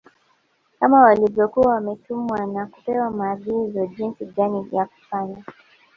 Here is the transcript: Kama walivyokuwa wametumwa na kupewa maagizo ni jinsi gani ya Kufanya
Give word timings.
Kama 0.79 1.01
walivyokuwa 1.01 1.67
wametumwa 1.73 2.45
na 2.45 2.65
kupewa 2.65 3.11
maagizo 3.11 3.81
ni 3.81 3.87
jinsi 3.87 4.25
gani 4.25 4.67
ya 4.71 4.85
Kufanya 4.85 5.43